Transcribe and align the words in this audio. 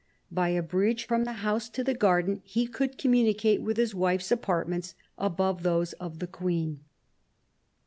By 0.31 0.49
a 0.49 0.63
bridge 0.63 1.05
from 1.05 1.25
the 1.25 1.31
house 1.45 1.69
to 1.69 1.83
the 1.83 1.93
garden 1.93 2.41
he 2.43 2.65
could 2.65 2.97
com 2.97 3.11
municate 3.11 3.59
with 3.61 3.77
his 3.77 3.93
wife's 3.93 4.31
apartments, 4.31 4.95
above 5.15 5.61
those 5.61 5.93
of 5.93 6.17
the 6.17 6.25
Queen. 6.25 6.79